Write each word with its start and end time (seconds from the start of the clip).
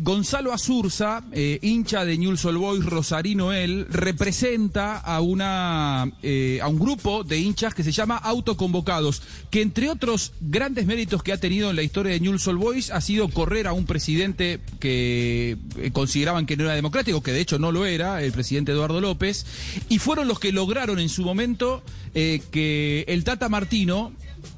Gonzalo 0.00 0.52
Azurza, 0.52 1.22
eh, 1.30 1.60
hincha 1.62 2.04
de 2.04 2.18
Newell's 2.18 2.44
Old 2.44 2.58
Boys, 2.58 2.84
Rosarino 2.84 3.52
él, 3.52 3.86
representa 3.88 4.96
a 4.98 5.20
una 5.20 6.10
eh, 6.24 6.58
a 6.60 6.66
un 6.66 6.76
grupo 6.76 7.22
de 7.22 7.38
hinchas 7.38 7.72
que 7.72 7.84
se 7.84 7.92
llama 7.92 8.16
Autoconvocados, 8.16 9.22
que 9.48 9.62
entre 9.62 9.88
otros 9.88 10.32
grandes 10.40 10.86
méritos 10.86 11.22
que 11.22 11.32
ha 11.32 11.36
tenido 11.36 11.70
en 11.70 11.76
la 11.76 11.84
historia 11.84 12.10
de 12.10 12.18
Newell's 12.18 12.48
Old 12.48 12.58
Boys 12.58 12.90
ha 12.90 13.00
sido 13.00 13.28
correr 13.28 13.68
a 13.68 13.74
un 13.74 13.86
presidente 13.86 14.58
que 14.80 15.56
eh, 15.76 15.90
consideraban 15.92 16.46
que 16.46 16.56
no 16.56 16.64
era 16.64 16.74
democrático, 16.74 17.22
que 17.22 17.30
de 17.30 17.42
hecho 17.42 17.60
no 17.60 17.70
lo 17.70 17.86
era, 17.86 18.24
el 18.24 18.32
presidente 18.32 18.72
Eduardo 18.72 19.00
López, 19.00 19.46
y 19.88 20.00
fueron 20.00 20.26
los 20.26 20.40
que 20.40 20.50
lograron 20.50 20.98
en 20.98 21.08
su 21.08 21.22
momento 21.22 21.84
que 22.12 23.04
el 23.06 23.22
Tata 23.24 23.48
Martino 23.48 24.10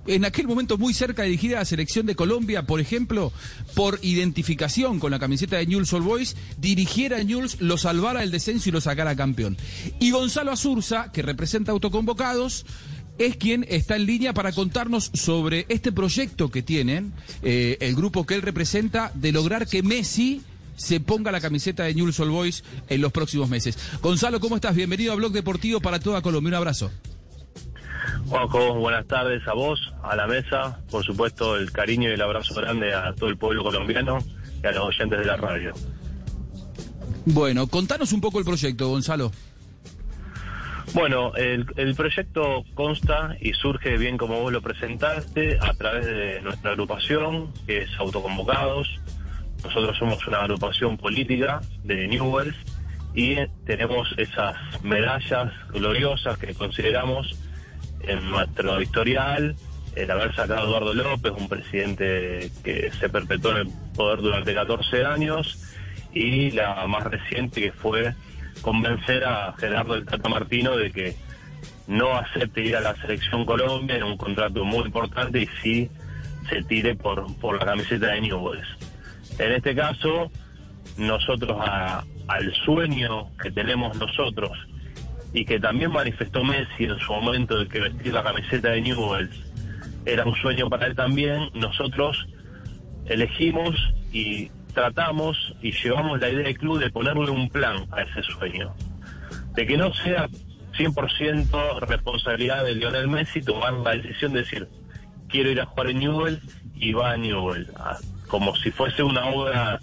en 0.08 0.24
aquel 0.24 0.48
momento 0.48 0.78
muy 0.78 0.94
cerca 0.94 1.22
de 1.22 1.28
dirigir 1.28 1.54
a 1.54 1.60
la 1.60 1.64
selección 1.64 2.06
de 2.06 2.16
Colombia, 2.16 2.66
por 2.66 2.80
ejemplo, 2.80 3.32
por 3.74 3.98
identificación 4.02 4.98
con 5.00 5.10
la 5.10 5.18
camiseta 5.18 5.56
de 5.56 5.66
Newell's 5.66 5.92
Old 5.92 6.04
Boys, 6.04 6.36
dirigiera 6.58 7.18
a 7.18 7.22
Newell's, 7.22 7.60
lo 7.60 7.76
salvara 7.76 8.20
del 8.20 8.30
descenso 8.30 8.68
y 8.68 8.72
lo 8.72 8.80
sacara 8.80 9.14
campeón. 9.14 9.56
Y 10.00 10.10
Gonzalo 10.10 10.50
Azurza, 10.50 11.12
que 11.12 11.22
representa 11.22 11.72
autoconvocados, 11.72 12.64
es 13.18 13.36
quien 13.36 13.66
está 13.68 13.96
en 13.96 14.06
línea 14.06 14.32
para 14.32 14.52
contarnos 14.52 15.10
sobre 15.12 15.66
este 15.68 15.92
proyecto 15.92 16.50
que 16.50 16.62
tienen, 16.62 17.12
eh, 17.42 17.76
el 17.80 17.94
grupo 17.94 18.24
que 18.24 18.34
él 18.34 18.42
representa, 18.42 19.12
de 19.14 19.32
lograr 19.32 19.66
que 19.66 19.82
Messi 19.82 20.40
se 20.76 21.00
ponga 21.00 21.32
la 21.32 21.40
camiseta 21.40 21.84
de 21.84 21.94
Newell's 21.94 22.20
Old 22.20 22.30
Boys 22.30 22.64
en 22.88 23.00
los 23.00 23.12
próximos 23.12 23.48
meses. 23.48 23.76
Gonzalo, 24.00 24.40
¿cómo 24.40 24.54
estás? 24.56 24.74
Bienvenido 24.74 25.12
a 25.12 25.16
Blog 25.16 25.32
Deportivo 25.32 25.80
para 25.80 25.98
toda 25.98 26.22
Colombia. 26.22 26.48
Un 26.48 26.54
abrazo. 26.54 26.90
Juanjo, 28.28 28.74
buenas 28.74 29.06
tardes 29.06 29.46
a 29.48 29.54
vos, 29.54 29.94
a 30.02 30.14
la 30.14 30.26
mesa, 30.26 30.78
por 30.90 31.02
supuesto 31.02 31.56
el 31.56 31.72
cariño 31.72 32.10
y 32.10 32.12
el 32.12 32.20
abrazo 32.20 32.54
grande 32.54 32.92
a 32.92 33.14
todo 33.14 33.30
el 33.30 33.38
pueblo 33.38 33.62
colombiano 33.62 34.18
y 34.62 34.66
a 34.66 34.72
los 34.72 34.84
oyentes 34.84 35.20
de 35.20 35.24
la 35.24 35.36
radio. 35.36 35.72
Bueno, 37.24 37.66
contanos 37.66 38.12
un 38.12 38.20
poco 38.20 38.38
el 38.38 38.44
proyecto, 38.44 38.88
Gonzalo. 38.88 39.32
Bueno, 40.92 41.34
el, 41.36 41.66
el 41.76 41.94
proyecto 41.94 42.64
consta 42.74 43.36
y 43.40 43.52
surge 43.54 43.96
bien 43.96 44.18
como 44.18 44.40
vos 44.40 44.52
lo 44.52 44.60
presentaste 44.60 45.58
a 45.60 45.72
través 45.74 46.06
de 46.06 46.40
nuestra 46.42 46.72
agrupación, 46.72 47.52
que 47.66 47.82
es 47.82 47.90
Autoconvocados. 47.98 48.88
Nosotros 49.64 49.96
somos 49.98 50.26
una 50.26 50.40
agrupación 50.40 50.96
política 50.98 51.60
de 51.82 52.06
Newells 52.08 52.56
y 53.14 53.36
tenemos 53.64 54.08
esas 54.18 54.54
medallas 54.82 55.52
gloriosas 55.72 56.38
que 56.38 56.54
consideramos 56.54 57.36
en 58.02 58.30
nuestro 58.30 58.80
historial, 58.80 59.56
el 59.96 60.10
haber 60.10 60.34
sacado 60.34 60.60
a 60.60 60.64
Eduardo 60.64 60.94
López, 60.94 61.32
un 61.36 61.48
presidente 61.48 62.50
que 62.62 62.90
se 63.00 63.08
perpetuó 63.08 63.52
en 63.52 63.56
el 63.58 63.68
poder 63.96 64.20
durante 64.20 64.54
14 64.54 65.04
años, 65.04 65.64
y 66.12 66.50
la 66.52 66.86
más 66.86 67.04
reciente 67.04 67.60
que 67.60 67.72
fue 67.72 68.14
convencer 68.62 69.24
a 69.24 69.54
Gerardo 69.58 69.94
del 69.94 70.04
Tata 70.06 70.28
Martino 70.28 70.76
de 70.76 70.90
que 70.90 71.16
no 71.86 72.14
acepte 72.16 72.62
ir 72.62 72.76
a 72.76 72.80
la 72.80 72.94
selección 72.96 73.44
Colombia 73.44 73.96
en 73.96 74.02
un 74.04 74.16
contrato 74.16 74.64
muy 74.64 74.84
importante 74.86 75.40
y 75.42 75.48
sí 75.62 75.90
se 76.48 76.62
tire 76.64 76.94
por, 76.94 77.34
por 77.38 77.58
la 77.58 77.64
camiseta 77.66 78.08
de 78.08 78.20
Newell's. 78.22 78.66
En 79.38 79.52
este 79.52 79.74
caso, 79.74 80.30
nosotros 80.96 81.56
a- 81.60 82.04
al 82.26 82.52
sueño 82.64 83.30
que 83.40 83.50
tenemos 83.50 83.96
nosotros 83.96 84.50
y 85.32 85.44
que 85.44 85.60
también 85.60 85.92
manifestó 85.92 86.42
Messi 86.42 86.84
en 86.84 86.98
su 86.98 87.12
momento 87.12 87.58
de 87.58 87.68
que 87.68 87.80
vestir 87.80 88.12
la 88.12 88.22
camiseta 88.22 88.70
de 88.70 88.80
Newell's 88.80 89.48
era 90.04 90.24
un 90.24 90.34
sueño 90.36 90.70
para 90.70 90.86
él 90.86 90.94
también, 90.94 91.50
nosotros 91.54 92.26
elegimos 93.06 93.74
y 94.12 94.50
tratamos 94.72 95.54
y 95.60 95.72
llevamos 95.72 96.20
la 96.20 96.30
idea 96.30 96.44
del 96.44 96.58
club 96.58 96.78
de 96.78 96.90
ponerle 96.90 97.30
un 97.30 97.48
plan 97.50 97.86
a 97.90 98.02
ese 98.02 98.22
sueño. 98.22 98.74
De 99.54 99.66
que 99.66 99.76
no 99.76 99.92
sea 99.92 100.28
100% 100.78 101.80
responsabilidad 101.80 102.64
de 102.64 102.74
Lionel 102.74 103.08
Messi 103.08 103.42
tomar 103.42 103.72
la 103.74 103.96
decisión 103.96 104.32
de 104.32 104.40
decir, 104.40 104.68
quiero 105.28 105.50
ir 105.50 105.60
a 105.60 105.66
jugar 105.66 105.90
en 105.90 105.98
Newell 105.98 106.40
y 106.74 106.92
va 106.92 107.12
a 107.12 107.16
Newell, 107.16 107.66
como 108.28 108.54
si 108.56 108.70
fuese 108.70 109.02
una 109.02 109.26
obra 109.26 109.78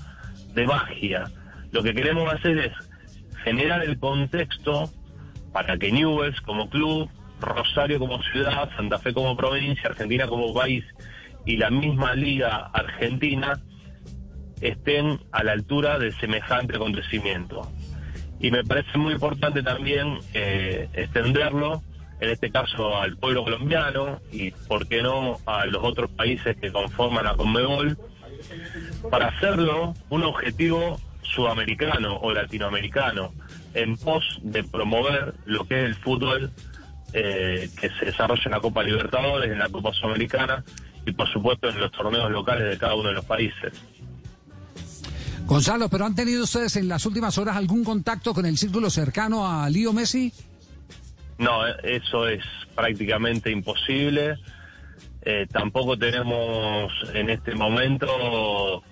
de 0.53 0.65
magia. 0.65 1.25
Lo 1.71 1.83
que 1.83 1.93
queremos 1.93 2.33
hacer 2.33 2.57
es 2.57 2.71
generar 3.43 3.83
el 3.83 3.99
contexto 3.99 4.89
para 5.55 5.77
que 5.77 5.89
Newells 5.89 6.41
como 6.41 6.69
club, 6.69 7.09
Rosario 7.39 7.97
como 7.97 8.21
ciudad, 8.23 8.69
Santa 8.75 8.99
Fe 8.99 9.13
como 9.13 9.37
provincia, 9.37 9.89
Argentina 9.89 10.27
como 10.27 10.53
país 10.53 10.83
y 11.45 11.55
la 11.55 11.69
misma 11.69 12.13
liga 12.13 12.69
argentina 12.73 13.61
estén 14.59 15.17
a 15.31 15.45
la 15.45 15.53
altura 15.53 15.97
de 15.97 16.11
semejante 16.11 16.75
acontecimiento. 16.75 17.71
Y 18.37 18.51
me 18.51 18.65
parece 18.65 18.97
muy 18.97 19.13
importante 19.13 19.63
también 19.63 20.17
eh, 20.33 20.89
extenderlo, 20.91 21.81
en 22.19 22.31
este 22.31 22.51
caso 22.51 22.97
al 22.97 23.15
pueblo 23.15 23.45
colombiano 23.45 24.19
y, 24.33 24.51
por 24.51 24.89
qué 24.89 25.01
no, 25.01 25.37
a 25.45 25.65
los 25.67 25.81
otros 25.85 26.11
países 26.11 26.57
que 26.57 26.69
conforman 26.69 27.23
la 27.23 27.37
Conmebol, 27.37 27.97
para 29.09 29.27
hacerlo 29.27 29.93
un 30.09 30.23
objetivo 30.23 30.99
sudamericano 31.33 32.17
o 32.17 32.33
latinoamericano 32.33 33.33
en 33.73 33.97
pos 33.97 34.23
de 34.41 34.63
promover 34.63 35.33
lo 35.45 35.67
que 35.67 35.79
es 35.79 35.85
el 35.85 35.95
fútbol 35.95 36.51
eh, 37.13 37.69
que 37.79 37.89
se 37.89 38.05
desarrolla 38.05 38.43
en 38.45 38.51
la 38.51 38.59
Copa 38.59 38.83
Libertadores, 38.83 39.51
en 39.51 39.59
la 39.59 39.69
Copa 39.69 39.93
Sudamericana 39.93 40.63
y 41.05 41.11
por 41.11 41.31
supuesto 41.31 41.69
en 41.69 41.79
los 41.79 41.91
torneos 41.91 42.31
locales 42.31 42.69
de 42.69 42.77
cada 42.77 42.95
uno 42.95 43.09
de 43.09 43.15
los 43.15 43.25
países. 43.25 43.73
Gonzalo, 45.45 45.89
¿pero 45.89 46.05
han 46.05 46.15
tenido 46.15 46.43
ustedes 46.43 46.75
en 46.75 46.87
las 46.87 47.05
últimas 47.05 47.37
horas 47.37 47.55
algún 47.55 47.83
contacto 47.83 48.33
con 48.33 48.45
el 48.45 48.57
círculo 48.57 48.89
cercano 48.89 49.47
a 49.47 49.69
Lío 49.69 49.93
Messi? 49.93 50.33
No, 51.37 51.67
eso 51.83 52.27
es 52.27 52.43
prácticamente 52.73 53.51
imposible. 53.51 54.37
Eh, 55.21 55.47
tampoco 55.51 55.97
tenemos 55.97 56.91
en 57.13 57.29
este 57.29 57.53
momento, 57.55 58.83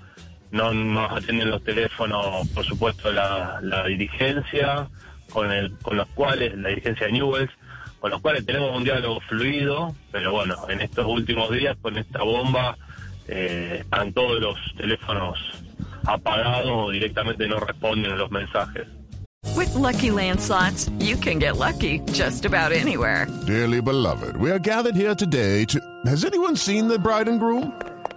no 0.53 0.71
nos 0.71 1.11
atienden 1.11 1.49
los 1.49 1.63
teléfonos, 1.63 2.47
por 2.49 2.63
supuesto, 2.63 3.11
la, 3.11 3.59
la 3.63 3.85
dirigencia, 3.85 4.87
con, 5.31 5.51
el, 5.51 5.75
con 5.79 5.97
los 5.97 6.07
cuales, 6.09 6.55
la 6.55 6.69
dirigencia 6.69 7.07
de 7.07 7.13
Newells, 7.13 7.51
con 7.99 8.11
los 8.11 8.21
cuales 8.21 8.45
tenemos 8.45 8.75
un 8.75 8.83
diálogo 8.83 9.19
fluido, 9.21 9.95
pero 10.11 10.31
bueno, 10.31 10.55
en 10.69 10.81
estos 10.81 11.07
últimos 11.07 11.49
días, 11.51 11.75
con 11.81 11.97
esta 11.97 12.21
bomba, 12.21 12.77
eh, 13.27 13.79
están 13.81 14.13
todos 14.13 14.39
los 14.39 14.57
teléfonos 14.77 15.39
apagados 16.05 16.71
o 16.71 16.91
directamente 16.91 17.47
no 17.47 17.59
responden 17.59 18.15
los 18.15 18.29
mensajes. 18.29 18.87
With 19.55 19.73
Lucky 19.73 20.11
Land 20.11 20.39
slots, 20.39 20.89
you 20.99 21.17
can 21.17 21.39
get 21.39 21.57
lucky 21.57 21.99
just 22.11 22.45
about 22.45 22.71
anywhere. 22.71 23.27
Dearly 23.47 23.81
beloved, 23.81 24.37
we 24.37 24.51
are 24.51 24.59
gathered 24.59 24.95
here 24.95 25.15
today 25.15 25.65
to. 25.65 25.79
Has 26.05 26.23
anyone 26.23 26.55
seen 26.55 26.87
the 26.87 26.99
bride 26.99 27.27
and 27.27 27.39
groom? 27.39 27.73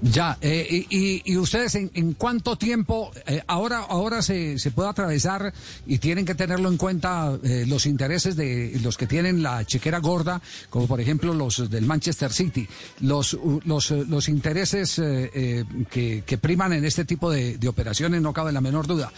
Ya, 0.00 0.38
eh, 0.40 0.86
y, 0.88 1.22
y, 1.24 1.36
ustedes 1.38 1.74
en, 1.74 1.90
en, 1.94 2.12
cuánto 2.12 2.56
tiempo, 2.56 3.10
eh, 3.26 3.42
ahora, 3.48 3.78
ahora 3.78 4.22
se, 4.22 4.58
se, 4.58 4.70
puede 4.70 4.88
atravesar 4.88 5.52
y 5.86 5.98
tienen 5.98 6.24
que 6.24 6.36
tenerlo 6.36 6.68
en 6.68 6.76
cuenta 6.76 7.36
eh, 7.42 7.64
los 7.66 7.84
intereses 7.84 8.36
de 8.36 8.78
los 8.82 8.96
que 8.96 9.08
tienen 9.08 9.42
la 9.42 9.64
chequera 9.64 9.98
gorda, 9.98 10.40
como 10.70 10.86
por 10.86 11.00
ejemplo 11.00 11.34
los 11.34 11.68
del 11.68 11.84
Manchester 11.84 12.32
City, 12.32 12.68
los, 13.00 13.36
los, 13.64 13.90
los 13.90 14.28
intereses 14.28 14.94
que, 15.90 16.22
que, 16.24 16.38
priman 16.38 16.72
en 16.72 16.84
este 16.84 17.04
tipo 17.04 17.30
de, 17.30 17.58
de 17.58 17.68
operaciones, 17.68 18.22
no 18.22 18.32
cabe 18.32 18.52
la 18.52 18.60
menor 18.60 18.86
duda. 18.86 19.12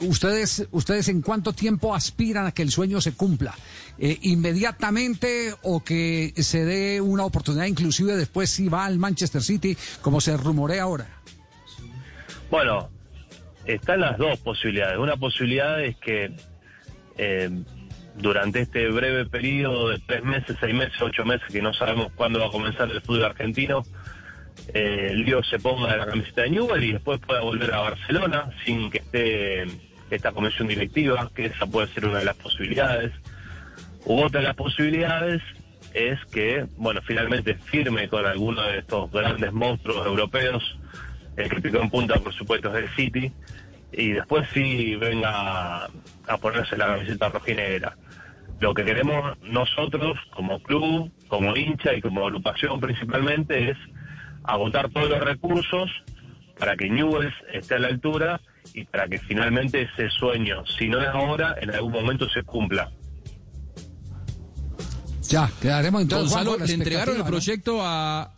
ustedes, 0.00 0.66
ustedes 0.70 1.08
en 1.08 1.22
cuánto 1.22 1.52
tiempo 1.52 1.94
aspiran 1.94 2.46
a 2.46 2.52
que 2.52 2.62
el 2.62 2.70
sueño 2.70 3.00
se 3.00 3.12
cumpla, 3.12 3.54
inmediatamente 3.98 5.54
o 5.62 5.82
que 5.82 6.32
se 6.36 6.64
dé 6.64 7.00
una 7.00 7.24
oportunidad 7.24 7.66
inclusive 7.66 8.16
después 8.16 8.50
si 8.50 8.68
va 8.68 8.84
al 8.84 8.98
Manchester 8.98 9.42
City 9.42 9.76
como 10.02 10.20
se 10.20 10.36
rumorea 10.36 10.82
ahora? 10.82 11.06
Bueno, 12.50 12.90
están 13.64 14.00
las 14.00 14.18
dos 14.18 14.38
posibilidades. 14.40 14.98
Una 14.98 15.16
posibilidad 15.16 15.82
es 15.82 15.96
que 15.96 16.32
eh, 17.18 17.50
durante 18.16 18.60
este 18.60 18.88
breve 18.88 19.26
periodo 19.26 19.90
de 19.90 19.98
tres 19.98 20.24
meses, 20.24 20.56
seis 20.60 20.74
meses, 20.74 21.00
ocho 21.00 21.24
meses, 21.24 21.46
que 21.50 21.62
no 21.62 21.72
sabemos 21.74 22.12
cuándo 22.14 22.40
va 22.40 22.46
a 22.46 22.50
comenzar 22.50 22.90
el 22.90 23.00
fútbol 23.00 23.24
argentino, 23.24 23.82
eh, 24.74 25.12
lío 25.14 25.42
se 25.42 25.58
ponga 25.58 25.96
la 25.96 26.06
camiseta 26.06 26.42
de 26.42 26.50
Newell 26.50 26.84
y 26.84 26.92
después 26.92 27.20
pueda 27.20 27.40
volver 27.40 27.72
a 27.72 27.80
Barcelona 27.80 28.50
sin 28.64 28.90
que 28.90 28.98
esté 28.98 29.66
esta 30.10 30.32
comisión 30.32 30.68
directiva, 30.68 31.30
que 31.34 31.46
esa 31.46 31.66
puede 31.66 31.88
ser 31.88 32.06
una 32.06 32.18
de 32.18 32.24
las 32.24 32.36
posibilidades. 32.36 33.12
U 34.04 34.20
otra 34.22 34.40
de 34.40 34.46
las 34.46 34.56
posibilidades 34.56 35.42
es 35.98 36.24
que, 36.26 36.66
bueno, 36.76 37.00
finalmente 37.02 37.54
firme 37.54 38.08
con 38.08 38.24
alguno 38.24 38.62
de 38.62 38.78
estos 38.78 39.10
grandes 39.10 39.52
monstruos 39.52 40.06
europeos. 40.06 40.78
El 41.36 41.48
que 41.48 41.60
picó 41.60 41.80
en 41.80 41.90
punta, 41.90 42.14
por 42.16 42.32
supuesto, 42.32 42.76
es 42.76 42.84
el 42.84 42.90
City. 42.94 43.32
Y 43.92 44.12
después 44.12 44.48
sí 44.52 44.96
venga 44.96 45.84
a, 45.84 46.36
ponerse 46.40 46.76
la 46.76 46.86
camiseta 46.86 47.28
rojinegra. 47.30 47.96
Lo 48.60 48.74
que 48.74 48.84
queremos 48.84 49.38
nosotros, 49.42 50.18
como 50.34 50.60
club, 50.62 51.10
como 51.28 51.56
hincha 51.56 51.94
y 51.94 52.00
como 52.00 52.26
agrupación 52.26 52.80
principalmente, 52.80 53.70
es 53.70 53.78
agotar 54.44 54.90
todos 54.90 55.08
los 55.08 55.20
recursos 55.20 55.90
para 56.58 56.76
que 56.76 56.90
Newell's 56.90 57.34
esté 57.52 57.76
a 57.76 57.78
la 57.78 57.88
altura 57.88 58.40
y 58.74 58.84
para 58.84 59.08
que 59.08 59.18
finalmente 59.18 59.82
ese 59.82 60.10
sueño, 60.10 60.66
si 60.66 60.88
no 60.88 61.00
es 61.00 61.08
ahora, 61.08 61.56
en 61.60 61.70
algún 61.70 61.92
momento 61.92 62.28
se 62.28 62.42
cumpla. 62.42 62.90
Ya, 65.28 65.50
quedaremos 65.60 66.02
entonces. 66.02 66.32
Gonzalo, 66.32 66.64
le 66.64 66.72
entregaron 66.72 67.16
el 67.16 67.24
proyecto 67.24 67.80
a. 67.82 68.32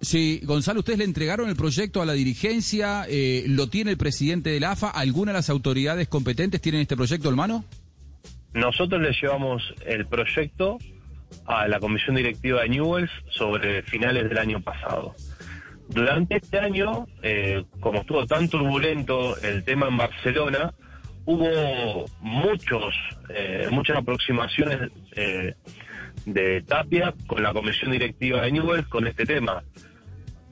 Sí, 0.00 0.40
Gonzalo, 0.44 0.80
ustedes 0.80 0.98
le 0.98 1.04
entregaron 1.04 1.50
el 1.50 1.56
proyecto 1.56 2.00
a 2.00 2.06
la 2.06 2.14
dirigencia, 2.14 3.04
eh, 3.06 3.44
lo 3.46 3.68
tiene 3.68 3.90
el 3.90 3.98
presidente 3.98 4.48
de 4.48 4.58
la 4.58 4.70
AFA, 4.70 4.88
¿alguna 4.88 5.32
de 5.32 5.38
las 5.38 5.50
autoridades 5.50 6.08
competentes 6.08 6.62
tienen 6.62 6.80
este 6.80 6.96
proyecto 6.96 7.28
en 7.28 7.36
mano? 7.36 7.64
Nosotros 8.54 9.02
le 9.02 9.12
llevamos 9.12 9.62
el 9.84 10.06
proyecto 10.06 10.78
a 11.44 11.68
la 11.68 11.78
comisión 11.80 12.16
directiva 12.16 12.62
de 12.62 12.70
Newells 12.70 13.10
sobre 13.30 13.82
finales 13.82 14.26
del 14.28 14.38
año 14.38 14.62
pasado. 14.62 15.14
Durante 15.88 16.36
este 16.36 16.58
año, 16.58 17.06
eh, 17.22 17.64
como 17.80 18.00
estuvo 18.00 18.24
tan 18.26 18.48
turbulento 18.48 19.36
el 19.42 19.64
tema 19.64 19.88
en 19.88 19.98
Barcelona, 19.98 20.72
hubo 21.26 22.06
muchos, 22.20 22.94
eh, 23.28 23.68
muchas 23.70 23.98
aproximaciones 23.98 24.90
eh, 25.16 25.54
de 26.26 26.62
Tapia 26.62 27.14
con 27.26 27.42
la 27.42 27.52
comisión 27.52 27.92
directiva 27.92 28.42
de 28.42 28.52
Newell 28.52 28.88
con 28.88 29.06
este 29.06 29.24
tema. 29.24 29.62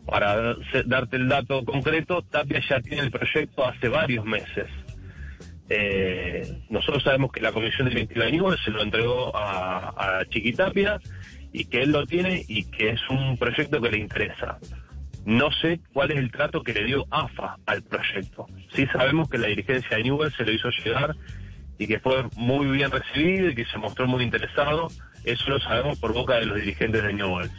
Para 0.06 0.56
darte 0.86 1.16
el 1.16 1.28
dato 1.28 1.64
concreto, 1.64 2.22
Tapia 2.22 2.62
ya 2.68 2.80
tiene 2.80 3.02
el 3.02 3.10
proyecto 3.10 3.66
hace 3.66 3.88
varios 3.88 4.24
meses. 4.24 4.66
Eh, 5.68 6.62
nosotros 6.70 7.02
sabemos 7.02 7.30
que 7.30 7.40
la 7.40 7.52
comisión 7.52 7.88
directiva 7.88 8.24
de 8.24 8.32
Newell 8.32 8.58
se 8.64 8.70
lo 8.70 8.82
entregó 8.82 9.36
a, 9.36 10.20
a 10.20 10.24
Chiquitapia 10.26 10.98
y 11.52 11.66
que 11.66 11.82
él 11.82 11.92
lo 11.92 12.06
tiene 12.06 12.42
y 12.48 12.64
que 12.64 12.90
es 12.90 13.00
un 13.10 13.36
proyecto 13.36 13.80
que 13.80 13.90
le 13.90 13.98
interesa. 13.98 14.58
No 15.26 15.50
sé 15.52 15.80
cuál 15.92 16.10
es 16.12 16.18
el 16.18 16.30
trato 16.30 16.62
que 16.62 16.72
le 16.72 16.84
dio 16.84 17.06
AFA 17.10 17.56
al 17.66 17.82
proyecto. 17.82 18.46
Sí 18.74 18.86
sabemos 18.86 19.28
que 19.28 19.36
la 19.36 19.48
dirigencia 19.48 19.98
de 19.98 20.04
Newell 20.04 20.32
se 20.32 20.44
lo 20.44 20.52
hizo 20.52 20.70
llegar 20.82 21.14
y 21.78 21.86
que 21.86 22.00
fue 22.00 22.24
muy 22.36 22.66
bien 22.66 22.90
recibido 22.90 23.50
y 23.50 23.54
que 23.54 23.66
se 23.66 23.78
mostró 23.78 24.06
muy 24.06 24.24
interesado 24.24 24.88
eso 25.32 25.50
lo 25.50 25.60
sabemos 25.60 25.98
por 25.98 26.12
boca 26.12 26.36
de 26.36 26.46
los 26.46 26.56
dirigentes 26.56 27.02
de 27.02 27.12
Newell's. 27.12 27.52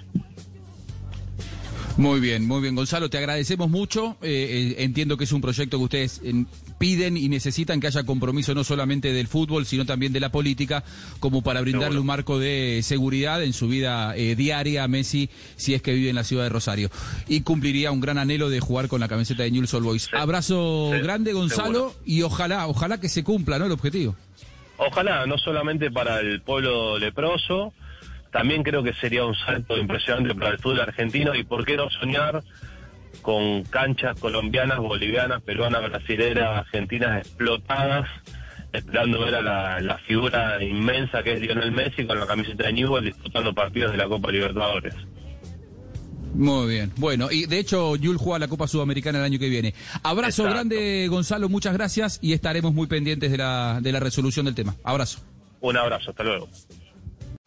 Muy 1.99 2.21
bien, 2.21 2.47
muy 2.47 2.61
bien, 2.61 2.75
Gonzalo, 2.75 3.09
te 3.09 3.17
agradecemos 3.17 3.69
mucho. 3.69 4.15
Eh, 4.21 4.75
eh, 4.79 4.83
entiendo 4.85 5.17
que 5.17 5.25
es 5.25 5.33
un 5.33 5.41
proyecto 5.41 5.77
que 5.77 5.83
ustedes 5.83 6.21
eh, 6.23 6.45
piden 6.77 7.17
y 7.17 7.27
necesitan 7.27 7.81
que 7.81 7.87
haya 7.87 8.05
compromiso 8.05 8.55
no 8.55 8.63
solamente 8.63 9.11
del 9.11 9.27
fútbol, 9.27 9.65
sino 9.65 9.85
también 9.85 10.13
de 10.13 10.21
la 10.21 10.31
política, 10.31 10.85
como 11.19 11.41
para 11.41 11.59
brindarle 11.59 11.99
un 11.99 12.05
marco 12.05 12.39
de 12.39 12.79
seguridad 12.83 13.43
en 13.43 13.51
su 13.51 13.67
vida 13.67 14.13
diaria 14.13 14.85
a 14.85 14.87
Messi, 14.87 15.29
si 15.57 15.73
es 15.73 15.81
que 15.81 15.93
vive 15.93 16.09
en 16.09 16.15
la 16.15 16.23
ciudad 16.23 16.43
de 16.43 16.49
Rosario. 16.49 16.89
Y 17.27 17.41
cumpliría 17.41 17.91
un 17.91 17.99
gran 17.99 18.17
anhelo 18.17 18.49
de 18.49 18.61
jugar 18.61 18.87
con 18.87 19.01
la 19.01 19.09
camiseta 19.09 19.43
de 19.43 19.51
Newell's 19.51 19.73
Old 19.73 19.85
Boys. 19.85 20.09
Abrazo 20.13 20.91
grande, 21.03 21.33
Gonzalo, 21.33 21.93
y 22.05 22.21
ojalá, 22.21 22.67
ojalá 22.67 23.01
que 23.01 23.09
se 23.09 23.25
cumpla, 23.25 23.59
¿no? 23.59 23.65
El 23.65 23.73
objetivo. 23.73 24.15
Ojalá, 24.79 25.25
no 25.25 25.37
solamente 25.37 25.91
para 25.91 26.21
el 26.21 26.41
pueblo 26.41 26.97
leproso, 26.97 27.73
también 28.31 28.63
creo 28.63 28.81
que 28.81 28.93
sería 28.93 29.25
un 29.25 29.35
salto 29.35 29.77
impresionante 29.77 30.33
para 30.33 30.51
el 30.51 30.59
fútbol 30.59 30.79
argentino 30.79 31.35
y 31.35 31.43
por 31.43 31.65
qué 31.65 31.75
no 31.75 31.89
soñar 31.89 32.41
con 33.21 33.63
canchas 33.63 34.17
colombianas, 34.17 34.77
bolivianas, 34.77 35.41
peruanas, 35.41 35.81
brasileras, 35.83 36.59
argentinas 36.59 37.25
explotadas, 37.25 38.07
esperando 38.71 39.19
ver 39.19 39.35
a 39.35 39.81
la, 39.81 39.97
figura 40.07 40.63
inmensa 40.63 41.23
que 41.23 41.33
es 41.33 41.41
Lionel 41.41 41.73
Messi 41.73 42.05
con 42.05 42.17
la 42.17 42.25
camiseta 42.25 42.67
de 42.67 42.73
Newell 42.73 43.03
disputando 43.03 43.53
partidos 43.53 43.91
de 43.91 43.97
la 43.97 44.07
Copa 44.07 44.31
Libertadores. 44.31 44.95
Muy 46.39 46.69
bien. 46.69 46.93
Bueno, 46.95 47.29
y 47.29 47.47
de 47.47 47.59
hecho, 47.59 47.97
Yul 47.97 48.15
juega 48.15 48.39
la 48.39 48.47
Copa 48.47 48.65
Sudamericana 48.65 49.19
el 49.19 49.25
año 49.25 49.37
que 49.37 49.49
viene. 49.49 49.73
Abrazo 50.03 50.45
grande, 50.45 51.05
Gonzalo, 51.09 51.49
muchas 51.49 51.73
gracias 51.73 52.17
y 52.21 52.31
estaremos 52.31 52.73
muy 52.73 52.87
pendientes 52.87 53.29
de 53.29 53.37
la, 53.37 53.79
de 53.81 53.91
la 53.91 53.99
resolución 53.99 54.45
del 54.45 54.55
tema. 54.55 54.73
Abrazo. 54.85 55.19
Un 55.59 55.75
abrazo, 55.75 56.11
hasta 56.11 56.23
luego. 56.23 56.47